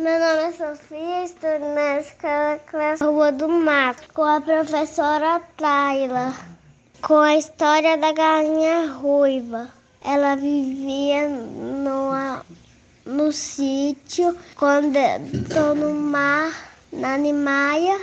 Meu 0.00 0.18
nome 0.18 0.44
é 0.44 0.52
Sofia, 0.52 1.24
estou 1.24 1.74
na 1.74 2.00
escola 2.00 2.58
classe 2.70 3.04
Rua 3.04 3.30
do 3.32 3.46
Mato, 3.50 4.08
com 4.14 4.22
a 4.22 4.40
professora 4.40 5.42
Tayla, 5.58 6.34
com 7.02 7.18
a 7.18 7.36
história 7.36 7.98
da 7.98 8.10
galinha 8.10 8.92
ruiva. 8.92 9.68
Ela 10.02 10.36
vivia 10.36 11.28
numa, 11.28 12.46
no 13.04 13.30
sítio, 13.30 14.34
quando 14.56 14.96
estou 14.96 15.74
no 15.74 15.92
mar, 15.92 16.50
na 16.90 17.18
Nimaia. 17.18 18.00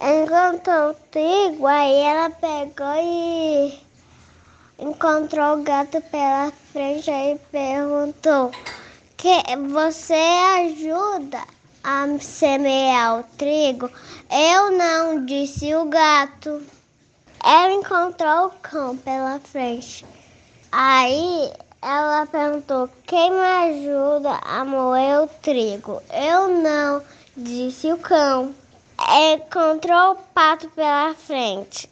Encontrou 0.00 0.92
o 0.92 0.94
trigo, 1.10 1.66
aí 1.66 2.00
ela 2.04 2.30
pegou 2.30 2.94
e 3.02 3.78
encontrou 4.78 5.58
o 5.58 5.62
gato 5.62 6.00
pela 6.10 6.50
frente 6.72 7.10
e 7.10 7.38
perguntou: 7.52 8.50
que 9.18 9.56
você 9.72 10.14
ajuda 10.14 11.42
a 11.82 12.06
semear 12.20 13.18
o 13.18 13.24
trigo? 13.36 13.90
Eu 14.30 14.70
não, 14.70 15.26
disse 15.26 15.74
o 15.74 15.86
gato. 15.86 16.62
Ela 17.44 17.72
encontrou 17.72 18.46
o 18.46 18.50
cão 18.62 18.96
pela 18.96 19.40
frente. 19.40 20.06
Aí 20.70 21.52
ela 21.82 22.26
perguntou: 22.26 22.88
Quem 23.06 23.32
me 23.32 23.40
ajuda 23.40 24.38
a 24.40 24.64
moer 24.64 25.24
o 25.24 25.28
trigo? 25.42 26.00
Eu 26.12 26.48
não, 26.62 27.02
disse 27.36 27.92
o 27.92 27.98
cão. 27.98 28.54
Encontrou 29.34 30.12
o 30.12 30.16
pato 30.32 30.70
pela 30.70 31.12
frente. 31.14 31.90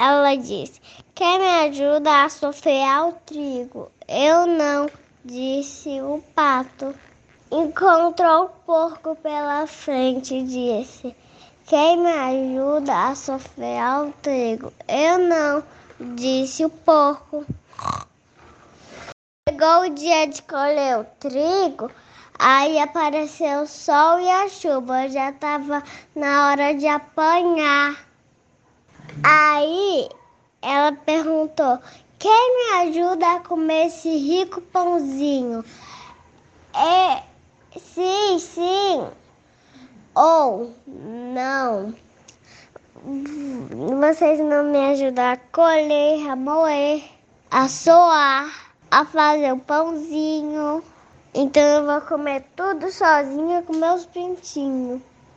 Ela 0.00 0.36
disse: 0.36 0.80
Quem 1.14 1.38
me 1.38 1.68
ajuda 1.68 2.24
a 2.24 2.28
sofrear 2.28 3.08
o 3.08 3.12
trigo? 3.24 3.88
Eu 4.08 4.46
não, 4.46 4.88
disse 5.26 6.00
o 6.00 6.22
pato. 6.34 6.94
Encontrou 7.50 8.44
o 8.44 8.48
porco 8.64 9.16
pela 9.16 9.66
frente 9.66 10.36
e 10.36 10.44
disse: 10.44 11.14
Quem 11.66 11.98
me 11.98 12.10
ajuda 12.10 13.08
a 13.08 13.14
sofrer 13.14 13.82
o 14.00 14.12
trigo? 14.22 14.72
Eu 14.88 15.18
não, 15.18 15.62
disse 16.14 16.64
o 16.64 16.70
porco. 16.70 17.44
Chegou 19.48 19.82
o 19.82 19.90
dia 19.90 20.26
de 20.26 20.42
colher 20.42 20.98
o 20.98 21.04
trigo, 21.20 21.90
aí 22.38 22.78
apareceu 22.78 23.62
o 23.62 23.66
sol 23.66 24.20
e 24.20 24.28
a 24.28 24.48
chuva, 24.48 25.08
já 25.08 25.30
estava 25.30 25.82
na 26.14 26.48
hora 26.48 26.74
de 26.74 26.86
apanhar. 26.86 27.96
Aí 29.22 30.08
ela 30.60 30.92
perguntou: 30.92 31.78
quem 32.18 32.56
me 32.56 32.88
ajuda 32.88 33.34
a 33.34 33.40
comer 33.40 33.86
esse 33.86 34.08
rico 34.08 34.60
pãozinho? 34.60 35.64
É 36.74 37.22
sim, 37.78 38.38
sim. 38.38 39.06
Ou 40.14 40.74
não. 40.88 41.94
Vocês 44.00 44.40
não 44.40 44.64
me 44.64 44.78
ajudam 44.78 45.32
a 45.32 45.36
colher, 45.36 46.30
a 46.30 46.34
moer, 46.34 47.04
a 47.50 47.68
soar, 47.68 48.72
a 48.90 49.04
fazer 49.04 49.52
o 49.52 49.58
pãozinho. 49.58 50.82
Então 51.34 51.62
eu 51.62 51.84
vou 51.84 52.00
comer 52.00 52.44
tudo 52.56 52.90
sozinha 52.90 53.62
com 53.62 53.74
meus 53.76 54.06
pintinhos. 54.06 55.02